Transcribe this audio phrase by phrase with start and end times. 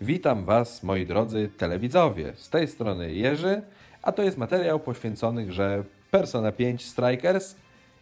[0.00, 2.32] Witam Was, moi drodzy telewidzowie.
[2.36, 3.62] Z tej strony Jerzy,
[4.02, 7.56] a to jest materiał poświęcony grze Persona 5 Strikers,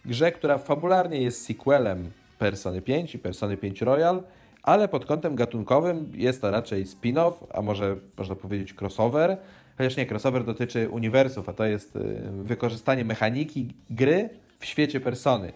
[0.04, 4.22] grze, która fabularnie jest sequelem Persony 5 i Persony 5 Royal,
[4.62, 9.36] ale pod kątem gatunkowym jest to raczej spin-off, a może można powiedzieć crossover,
[9.78, 12.00] chociaż nie, crossover dotyczy uniwersów, a to jest y,
[12.42, 15.52] wykorzystanie mechaniki gry w świecie Persony.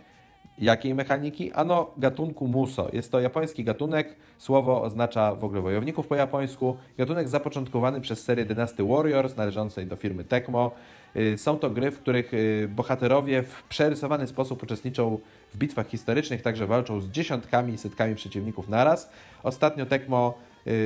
[0.60, 1.52] Jakiej mechaniki?
[1.52, 2.88] Ano gatunku muso.
[2.92, 6.76] Jest to japoński gatunek, słowo oznacza w ogóle wojowników po japońsku.
[6.98, 10.70] Gatunek zapoczątkowany przez serię Dynasty Warriors należącej do firmy Tecmo.
[11.16, 15.18] Y, są to gry, w których y, bohaterowie w przerysowany sposób uczestniczą
[15.54, 19.10] w bitwach historycznych, także walczą z dziesiątkami setkami przeciwników naraz.
[19.42, 20.34] Ostatnio Tecmo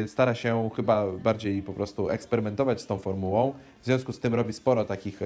[0.06, 3.54] stara się chyba bardziej po prostu eksperymentować z tą formułą.
[3.82, 5.20] W związku z tym robi sporo takich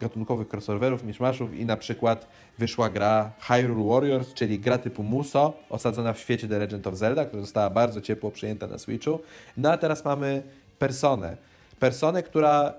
[0.00, 2.26] gatunkowych crossoverów, miszmaszów i na przykład
[2.58, 7.24] wyszła gra Hyrule Warriors, czyli gra typu Muso, osadzona w świecie The Legend of Zelda,
[7.24, 9.18] która została bardzo ciepło przyjęta na Switchu.
[9.56, 10.42] No a teraz mamy
[10.78, 11.36] Personę.
[11.78, 12.74] Personę, która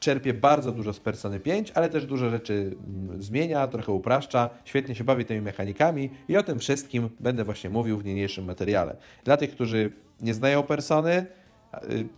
[0.00, 4.94] czerpie bardzo dużo z Persony 5, ale też dużo rzeczy mm, zmienia, trochę upraszcza, świetnie
[4.94, 8.96] się bawi tymi mechanikami i o tym wszystkim będę właśnie mówił w niniejszym materiale.
[9.24, 11.26] Dla tych, którzy nie znają Persony,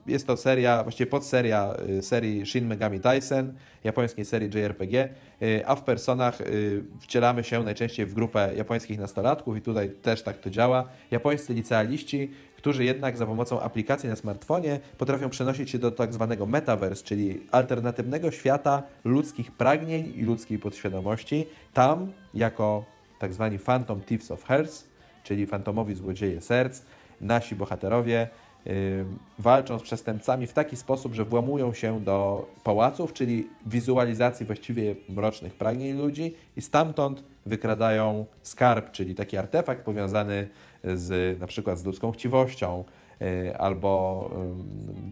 [0.06, 3.44] jest to seria, właściwie podseria y, serii Shin Megami Tensei,
[3.84, 5.08] japońskiej serii JRPG,
[5.42, 6.38] y, a w Personach
[7.00, 10.88] wcielamy się najczęściej w grupę japońskich nastolatków i tutaj też tak to działa.
[11.10, 16.46] Japońscy licealiści, którzy jednak za pomocą aplikacji na smartfonie potrafią przenosić się do tak zwanego
[16.46, 21.46] metaverse, czyli alternatywnego świata ludzkich pragnień i ludzkiej podświadomości.
[21.72, 22.84] Tam, jako
[23.18, 24.88] tak zwani Phantom Thieves of Hearts,
[25.22, 26.82] czyli fantomowi złodzieje serc,
[27.20, 28.28] nasi bohaterowie
[29.38, 35.54] walczą z przestępcami w taki sposób, że włamują się do pałaców, czyli wizualizacji właściwie mrocznych
[35.54, 40.48] pragnień ludzi i stamtąd wykradają skarb, czyli taki artefakt powiązany
[40.84, 42.84] z na przykład z ludzką chciwością
[43.20, 44.30] e, albo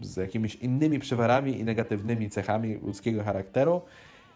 [0.01, 3.81] z jakimiś innymi przywarami i negatywnymi cechami ludzkiego charakteru.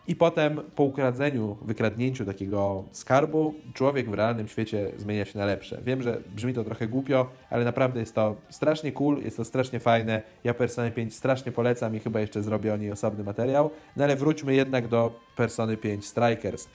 [0.07, 5.81] I potem po ukradzeniu, wykradnięciu takiego skarbu, człowiek w realnym świecie zmienia się na lepsze.
[5.85, 9.79] Wiem, że brzmi to trochę głupio, ale naprawdę jest to strasznie cool, jest to strasznie
[9.79, 10.21] fajne.
[10.43, 13.69] Ja Persony 5 strasznie polecam i chyba jeszcze zrobię o niej osobny materiał.
[13.95, 16.67] No ale wróćmy jednak do Persony 5 Strikers.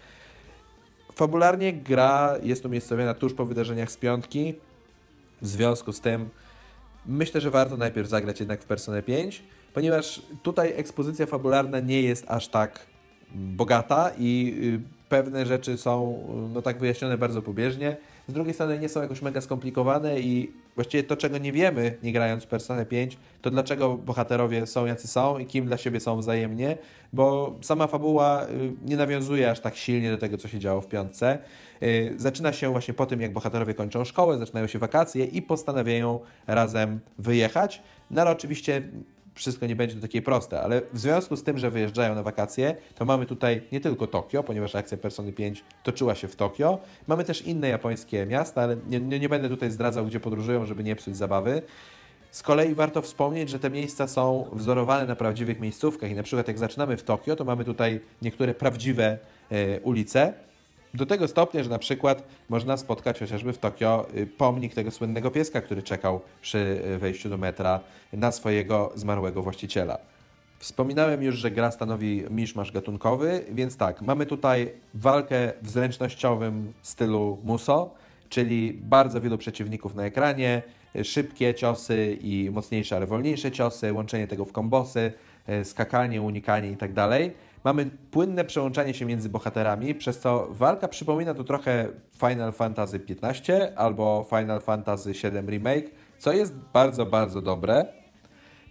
[1.14, 4.54] Fabularnie gra jest umiejscowiona tuż po wydarzeniach z piątki.
[5.42, 6.28] W związku z tym
[7.06, 9.42] myślę, że warto najpierw zagrać jednak w Personę 5,
[9.74, 12.89] ponieważ tutaj ekspozycja fabularna nie jest aż tak
[13.34, 14.54] bogata i
[14.86, 16.18] y, pewne rzeczy są
[16.54, 17.96] no tak wyjaśnione bardzo pobieżnie.
[18.28, 22.12] Z drugiej strony nie są jakoś mega skomplikowane i właściwie to, czego nie wiemy, nie
[22.12, 26.18] grając w Personę 5, to dlaczego bohaterowie są jacy są i kim dla siebie są
[26.18, 26.78] wzajemnie,
[27.12, 30.86] bo sama fabuła y, nie nawiązuje aż tak silnie do tego, co się działo w
[30.86, 31.38] piątce.
[31.82, 36.20] Y, zaczyna się właśnie po tym, jak bohaterowie kończą szkołę, zaczynają się wakacje i postanawiają
[36.46, 37.82] razem wyjechać.
[38.10, 38.82] No ale oczywiście
[39.34, 43.04] wszystko nie będzie takie proste, ale w związku z tym, że wyjeżdżają na wakacje, to
[43.04, 47.42] mamy tutaj nie tylko Tokio, ponieważ akcja Persony 5 toczyła się w Tokio, mamy też
[47.42, 51.16] inne japońskie miasta, ale nie, nie, nie będę tutaj zdradzał, gdzie podróżują, żeby nie psuć
[51.16, 51.62] zabawy.
[52.30, 56.48] Z kolei warto wspomnieć, że te miejsca są wzorowane na prawdziwych miejscówkach i na przykład
[56.48, 59.18] jak zaczynamy w Tokio, to mamy tutaj niektóre prawdziwe
[59.50, 60.34] e, ulice,
[60.94, 65.30] do tego stopnia, że na przykład można spotkać chociażby w Tokio y, pomnik tego słynnego
[65.30, 67.80] pieska, który czekał przy y, wejściu do metra
[68.12, 69.98] na swojego zmarłego właściciela.
[70.58, 77.38] Wspominałem już, że gra stanowi miszmasz gatunkowy, więc tak, mamy tutaj walkę w zręcznościowym stylu
[77.44, 77.90] Muso,
[78.28, 80.62] czyli bardzo wielu przeciwników na ekranie,
[80.96, 85.12] y, szybkie ciosy i mocniejsze, ale wolniejsze ciosy, łączenie tego w kombosy,
[85.64, 87.30] skakanie, unikanie itd.
[87.64, 91.88] Mamy płynne przełączanie się między bohaterami, przez co walka przypomina tu trochę
[92.20, 97.86] Final Fantasy XV albo Final Fantasy VII Remake, co jest bardzo, bardzo dobre.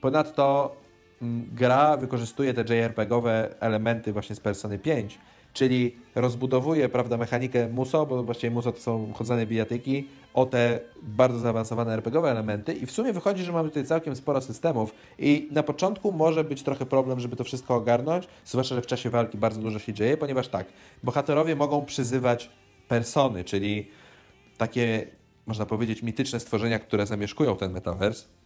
[0.02, 0.76] Ponadto
[1.22, 5.20] mm, gra wykorzystuje te JRPG-owe elementy właśnie z Persony 5,
[5.54, 11.40] czyli rozbudowuje prawda, mechanikę MUSO, bo właściwie MUSO to są chodzone bijatyki, o te bardzo
[11.40, 15.64] zaawansowane RPGowe elementy i w sumie wychodzi, że mamy tutaj całkiem sporo systemów i na
[15.64, 19.62] początku może być trochę problem, żeby to wszystko ogarnąć, zwłaszcza, że w czasie walki bardzo
[19.62, 20.68] dużo się dzieje, ponieważ tak,
[21.04, 22.50] bohaterowie mogą przyzywać
[22.88, 23.88] persony, czyli
[24.58, 25.08] takie,
[25.48, 28.39] można powiedzieć, mityczne stworzenia, które zamieszkują ten metaverse, a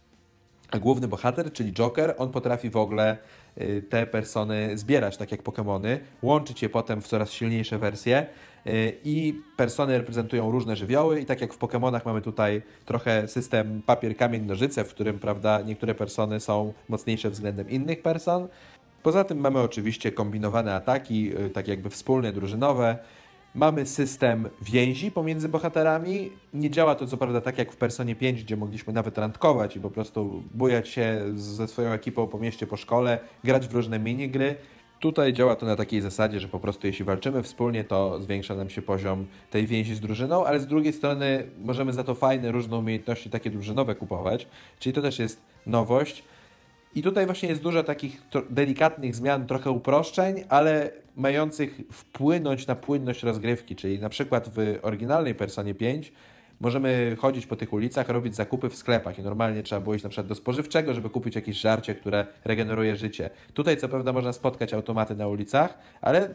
[0.78, 3.16] główny bohater, czyli Joker, on potrafi w ogóle
[3.60, 8.26] y, te persony zbierać, tak jak Pokémony, łączyć je potem w coraz silniejsze wersje
[8.66, 13.82] y, i persony reprezentują różne żywioły i tak jak w Pokémonach mamy tutaj trochę system
[13.86, 18.48] papier, kamień, nożyce, w którym prawda, niektóre persony są mocniejsze względem innych person.
[19.02, 22.98] Poza tym mamy oczywiście kombinowane ataki, y, tak jakby wspólne, drużynowe,
[23.54, 26.30] Mamy system więzi pomiędzy bohaterami.
[26.54, 29.80] Nie działa to co prawda tak jak w Personie 5, gdzie mogliśmy nawet randkować i
[29.80, 34.56] po prostu bujać się ze swoją ekipą po mieście, po szkole, grać w różne minigry.
[35.00, 38.70] Tutaj działa to na takiej zasadzie, że po prostu jeśli walczymy wspólnie, to zwiększa nam
[38.70, 42.76] się poziom tej więzi z drużyną, ale z drugiej strony możemy za to fajne, różne
[42.76, 44.46] umiejętności takie drużynowe kupować,
[44.78, 46.24] czyli to też jest nowość.
[46.94, 53.22] I tutaj właśnie jest dużo takich delikatnych zmian, trochę uproszczeń, ale mających wpłynąć na płynność
[53.22, 56.12] rozgrywki, czyli na przykład w oryginalnej Personie 5
[56.60, 60.10] możemy chodzić po tych ulicach, robić zakupy w sklepach i normalnie trzeba było iść na
[60.10, 63.30] przykład do spożywczego, żeby kupić jakieś żarcie, które regeneruje życie.
[63.54, 66.34] Tutaj co prawda można spotkać automaty na ulicach, ale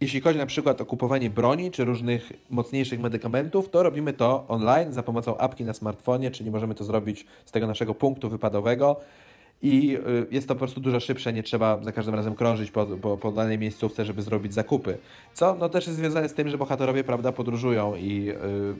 [0.00, 4.92] jeśli chodzi na przykład o kupowanie broni czy różnych mocniejszych medykamentów, to robimy to online
[4.92, 9.00] za pomocą apki na smartfonie, czyli możemy to zrobić z tego naszego punktu wypadowego
[9.62, 12.86] i y, jest to po prostu dużo szybsze, nie trzeba za każdym razem krążyć po,
[12.86, 14.98] po, po danej miejscówce, żeby zrobić zakupy.
[15.34, 18.30] Co no, też jest związane z tym, że bohaterowie prawda, podróżują i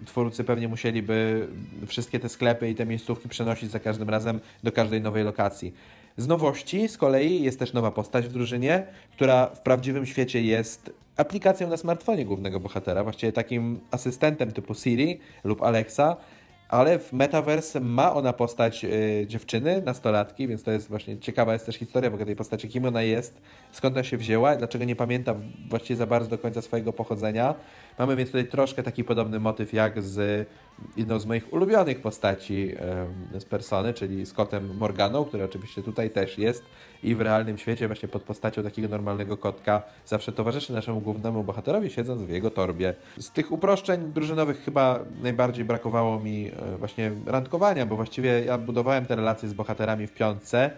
[0.03, 1.49] y, twórcy pewnie musieliby
[1.87, 5.75] wszystkie te sklepy i te miejscówki przenosić za każdym razem do każdej nowej lokacji.
[6.17, 10.93] Z nowości z kolei jest też nowa postać w drużynie, która w prawdziwym świecie jest
[11.17, 16.17] aplikacją na smartfonie głównego bohatera, właściwie takim asystentem typu Siri lub Alexa,
[16.71, 21.67] ale w Metaverse ma ona postać y, dziewczyny, nastolatki, więc to jest właśnie ciekawa jest
[21.67, 23.41] też historia w tej postaci, kim ona jest,
[23.73, 25.35] skąd ona się wzięła, dlaczego nie pamięta
[25.69, 27.55] właściwie za bardzo do końca swojego pochodzenia.
[27.99, 30.49] Mamy więc tutaj troszkę taki podobny motyw jak z
[30.97, 32.73] jedną z moich ulubionych postaci
[33.39, 36.65] z Persony, czyli Scottem Morganą, który oczywiście tutaj też jest
[37.03, 41.91] i w realnym świecie właśnie pod postacią takiego normalnego kotka zawsze towarzyszy naszemu głównemu bohaterowi,
[41.91, 42.95] siedząc w jego torbie.
[43.19, 49.07] Z tych uproszczeń drużynowych chyba najbardziej brakowało mi e, właśnie randkowania, bo właściwie ja budowałem
[49.07, 50.71] te relacje z bohaterami w piątce,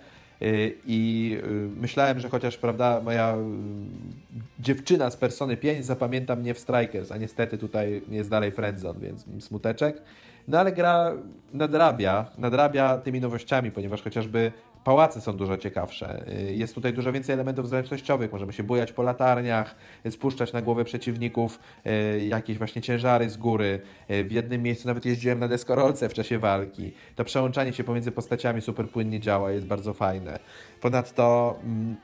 [0.87, 6.59] I y, myślałem, że chociaż prawda, moja y, dziewczyna z Persony 5 zapamięta mnie w
[6.59, 10.03] Strikers, a niestety tutaj jest dalej Friendzone, więc smuteczek.
[10.49, 11.13] No ale gra
[11.53, 14.53] nadrabia, nadrabia tymi nowościami, ponieważ chociażby
[14.85, 16.25] pałace są dużo ciekawsze.
[16.29, 18.33] Y, jest tutaj dużo więcej elementów zręcznościowych.
[18.33, 19.75] Możemy się bujać po latarniach,
[20.11, 23.81] spuszczać na głowę przeciwników y, jakieś właśnie ciężary z góry.
[24.11, 26.93] Y, w jednym miejscu nawet jeździłem na deskorolce w czasie walki.
[27.17, 30.39] To przełączanie się pomiędzy postaciami super płynnie działa, jest bardzo fajne.
[30.81, 31.97] Ponadto mm,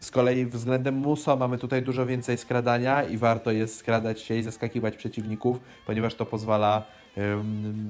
[0.00, 4.42] z kolei względem Muso mamy tutaj dużo więcej skradania i warto jest skradać się i
[4.42, 6.97] zaskakiwać przeciwników, ponieważ to pozwala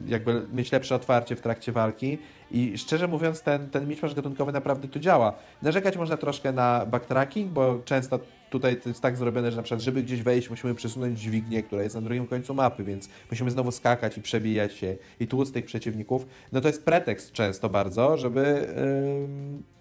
[0.07, 2.19] jakby mieć lepsze otwarcie w trakcie walki
[2.51, 5.35] i szczerze mówiąc ten, ten miszmasz gatunkowy naprawdę tu działa.
[5.63, 8.21] Narzekać można troszkę na backtracking, bo często
[8.51, 11.83] tutaj to jest tak zrobione, że na przykład żeby gdzieś wejść musimy przesunąć dźwignię, która
[11.83, 15.65] jest na drugim końcu mapy, więc musimy znowu skakać i przebijać się i tłuc tych
[15.65, 16.27] przeciwników.
[16.53, 19.78] No to jest pretekst często bardzo, żeby yy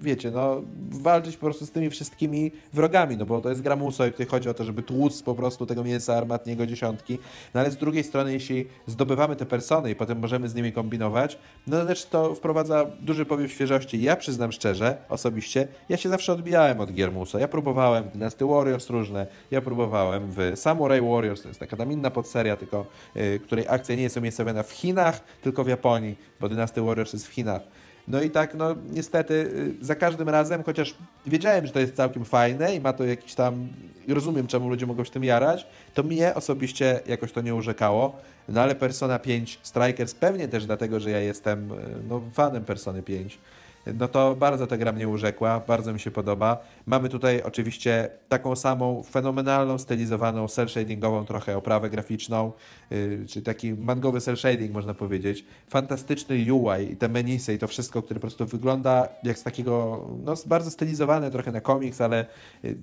[0.00, 4.06] wiecie, no, walczyć po prostu z tymi wszystkimi wrogami, no bo to jest gra muso
[4.06, 7.18] i tutaj chodzi o to, żeby tłuc po prostu tego mięsa armatniego dziesiątki,
[7.54, 11.38] no ale z drugiej strony, jeśli zdobywamy te persony i potem możemy z nimi kombinować,
[11.66, 14.02] no to też to wprowadza duży powiew świeżości.
[14.02, 17.38] Ja przyznam szczerze, osobiście, ja się zawsze odbijałem od gier muso.
[17.38, 21.92] Ja próbowałem w Dynasty Warriors różne, ja próbowałem w Samurai Warriors, to jest taka tam
[21.92, 26.48] inna podseria, tylko yy, której akcja nie jest umiejscowiona w Chinach, tylko w Japonii, bo
[26.48, 27.62] Dynasty Warriors jest w Chinach.
[28.10, 29.34] No i tak, no niestety
[29.80, 30.94] y, za każdym razem, chociaż
[31.26, 33.68] wiedziałem, że to jest całkiem fajne i ma to jakiś tam,
[34.08, 38.16] rozumiem czemu ludzie mogą się tym jarać, to mnie osobiście jakoś to nie urzekało.
[38.48, 41.76] No ale Persona 5 Strikers pewnie też dlatego, że ja jestem y,
[42.08, 43.38] no, fanem Persony 5
[43.86, 46.58] no to bardzo ta gra mnie urzekła, bardzo mi się podoba.
[46.86, 52.52] Mamy tutaj oczywiście taką samą fenomenalną, stylizowaną, cel-shadingową trochę oprawę graficzną,
[52.90, 55.44] yy, czy taki mangowy cel-shading można powiedzieć.
[55.68, 60.04] Fantastyczny UI i te menisy i to wszystko, które po prostu wygląda jak z takiego,
[60.24, 62.26] no bardzo stylizowane trochę na komiks, ale
[62.62, 62.76] yy,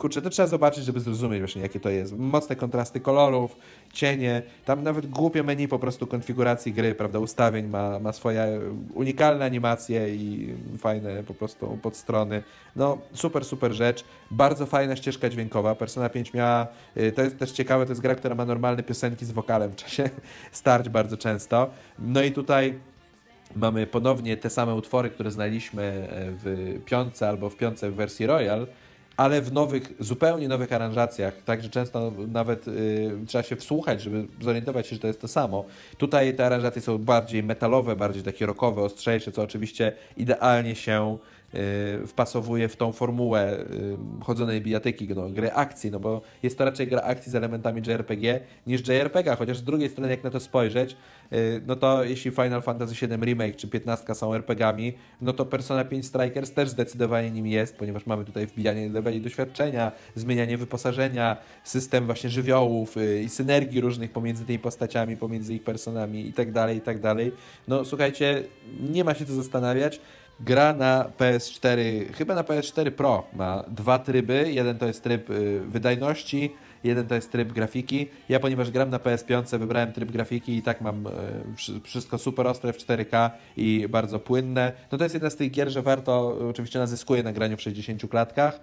[0.00, 2.18] kurczę, to trzeba zobaczyć, żeby zrozumieć właśnie, jakie to jest.
[2.18, 3.56] Mocne kontrasty kolorów,
[3.92, 8.60] cienie, tam nawet głupie menu po prostu konfiguracji gry, prawda, ustawień, ma, ma swoje
[8.94, 12.42] unikalne animacje i fajne po prostu podstrony.
[12.76, 14.04] No, super, super rzecz.
[14.30, 15.74] Bardzo fajna ścieżka dźwiękowa.
[15.74, 16.66] Persona 5 miała,
[16.96, 19.76] y, to jest też ciekawe, to jest gra, która ma normalne piosenki z wokalem w
[19.76, 20.10] czasie
[20.52, 21.70] starć bardzo często.
[21.98, 22.74] No i tutaj
[23.56, 26.06] mamy ponownie te same utwory, które znaliśmy e,
[26.44, 28.66] w piątce albo w piątce w wersji Royal,
[29.20, 34.86] ale w nowych, zupełnie nowych aranżacjach, także często nawet y, trzeba się wsłuchać, żeby zorientować
[34.86, 35.64] się, że to jest to samo.
[35.98, 41.18] Tutaj te aranżacje są bardziej metalowe, bardziej takie rockowe, ostrzejsze, co oczywiście idealnie się
[42.06, 46.86] wpasowuje w tą formułę y, chodzonej bijatyki, no, gry akcji, no bo jest to raczej
[46.86, 50.96] gra akcji z elementami JRPG niż JRPG, chociaż z drugiej strony jak na to spojrzeć,
[51.32, 55.84] y, no to jeśli Final Fantasy VII Remake czy 15 są RPGami, no to Persona
[55.84, 62.06] 5 Strikers też zdecydowanie nim jest, ponieważ mamy tutaj wbijanie leveli doświadczenia, zmienianie wyposażenia, system
[62.06, 66.80] właśnie żywiołów i synergii różnych pomiędzy tymi postaciami, pomiędzy ich personami i tak dalej, i
[66.80, 67.32] tak dalej.
[67.68, 68.42] No słuchajcie,
[68.90, 70.00] nie ma się co zastanawiać.
[70.40, 74.52] Gra na PS4, chyba na PS4 Pro ma dwa tryby.
[74.52, 76.52] Jeden to jest tryb y, wydajności,
[76.84, 78.08] jeden to jest tryb grafiki.
[78.28, 81.10] Ja ponieważ gram na PS5 wybrałem tryb grafiki i tak mam y,
[81.82, 84.72] wszystko super ostre w 4K i bardzo płynne.
[84.92, 88.10] No to jest jedna z tych gier, że warto, oczywiście nazyskuje na graniu w 60
[88.10, 88.60] klatkach.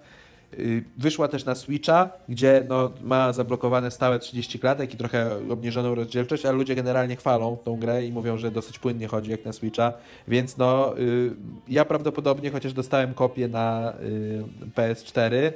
[0.54, 5.94] Y, wyszła też na Switcha, gdzie no, ma zablokowane stałe 30 klatek i trochę obniżoną
[5.94, 9.52] rozdzielczość, ale ludzie generalnie chwalą tą grę i mówią, że dosyć płynnie chodzi jak na
[9.52, 9.92] Switcha,
[10.28, 11.30] więc no y,
[11.68, 14.44] ja prawdopodobnie, chociaż dostałem kopię na y,
[14.76, 15.52] PS4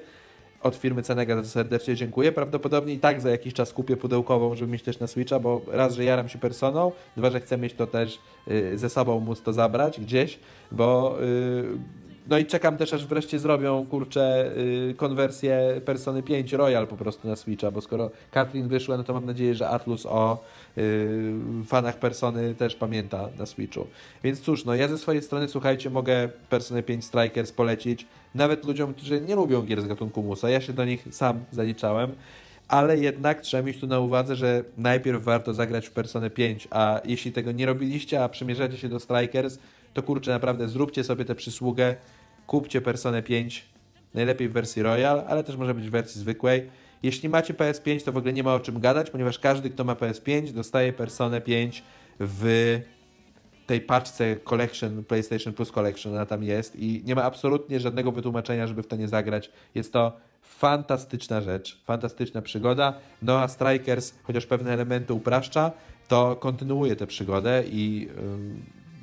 [0.63, 2.33] od firmy Cenega, za to serdecznie dziękuję.
[2.33, 5.95] Prawdopodobnie i tak za jakiś czas kupię pudełkową, żeby mieć też na Switcha, bo raz,
[5.95, 8.19] że jaram się personą, dwa, że chcę mieć to też
[8.75, 10.39] ze sobą móc to zabrać gdzieś,
[10.73, 11.19] bo
[12.29, 17.29] no i czekam też, aż wreszcie zrobią, kurczę, yy, konwersję Persony 5 Royal po prostu
[17.29, 20.45] na Switcha, bo skoro Katrin wyszła, no to mam nadzieję, że Atlus o
[20.77, 20.85] yy,
[21.67, 23.87] fanach Persony też pamięta na Switchu.
[24.25, 28.95] Więc cóż, no ja ze swojej strony, słuchajcie, mogę Persony 5 Strikers polecić nawet ludziom,
[28.95, 30.51] którzy nie lubią gier z gatunku Musa.
[30.51, 32.13] Ja się do nich sam zaliczałem
[32.73, 37.01] ale jednak trzeba mieć tu na uwadze, że najpierw warto zagrać w Personę 5, a
[37.05, 39.59] jeśli tego nie robiliście, a przymierzacie się do Strikers,
[39.95, 41.97] to kurczę, naprawdę zróbcie sobie tę przysługę,
[42.47, 43.65] kupcie Personę 5,
[44.15, 46.71] najlepiej w wersji Royal, ale też może być w wersji zwykłej.
[47.03, 49.95] Jeśli macie PS5, to w ogóle nie ma o czym gadać, ponieważ każdy, kto ma
[49.95, 51.83] PS5, dostaje Personę 5
[52.21, 52.81] w
[53.67, 58.67] tej paczce Collection, PlayStation Plus Collection, ona tam jest i nie ma absolutnie żadnego wytłumaczenia,
[58.67, 59.51] żeby w to nie zagrać.
[59.75, 62.95] Jest to fantastyczna rzecz, fantastyczna przygoda.
[63.23, 65.73] No a Strikers, chociaż pewne elementy upraszcza,
[66.09, 68.09] to kontynuuje tę przygodę i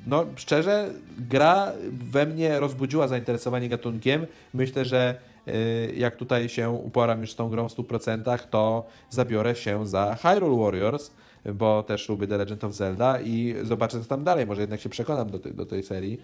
[0.06, 4.26] no szczerze, gra we mnie rozbudziła zainteresowanie gatunkiem.
[4.54, 5.14] Myślę, że
[5.48, 10.14] y, jak tutaj się uporam już z tą grą w 100%, to zabiorę się za
[10.22, 11.10] Hyrule Warriors,
[11.54, 14.88] bo też lubię The Legend of Zelda i zobaczę co tam dalej, może jednak się
[14.88, 16.20] przekonam do, tej, do tej serii.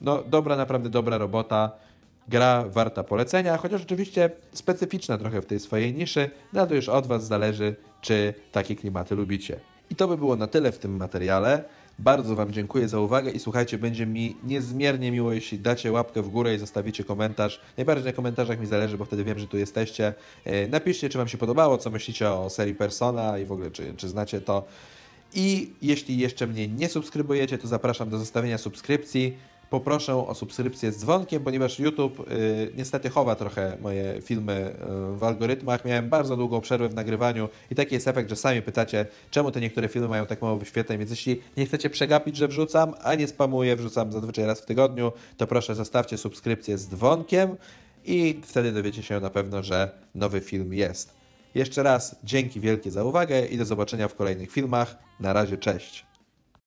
[0.00, 1.70] No dobra, naprawdę dobra robota.
[2.28, 7.06] Gra warta polecenia, chociaż oczywiście specyficzna trochę w tej swojej niszy, no to już od
[7.06, 9.60] Was zależy, czy takie klimaty lubicie.
[9.90, 11.64] I to by było na tyle w tym materiale.
[12.02, 16.28] Bardzo Wam dziękuję za uwagę i słuchajcie, będzie mi niezmiernie miło, jeśli dacie łapkę w
[16.28, 17.60] górę i zostawicie komentarz.
[17.76, 20.14] Najbardziej na komentarzach mi zależy, bo wtedy wiem, że tu jesteście.
[20.44, 23.94] E, napiszcie, czy Wam się podobało, co myślicie o serii Persona i w ogóle, czy,
[23.96, 24.64] czy znacie to.
[25.34, 29.36] I jeśli jeszcze mnie nie subskrybujecie, to zapraszam do zostawienia subskrypcji
[29.70, 34.74] poproszę o subskrypcję z dzwonkiem, ponieważ YouTube y, niestety chowa trochę moje filmy
[35.14, 35.84] y, w algorytmach.
[35.84, 39.60] Miałem bardzo długą przerwę w nagrywaniu i taki jest efekt, że sami pytacie, czemu te
[39.60, 43.28] niektóre filmy mają tak mało wyświetleń, więc jeśli nie chcecie przegapić, że wrzucam, a nie
[43.28, 47.56] spamuję, wrzucam zazwyczaj raz w tygodniu, to proszę zostawcie subskrypcję z dzwonkiem
[48.04, 51.14] i wtedy dowiecie się na pewno, że nowy film jest.
[51.54, 54.98] Jeszcze raz dzięki wielkie za uwagę i do zobaczenia w kolejnych filmach.
[55.20, 56.09] Na razie, cześć.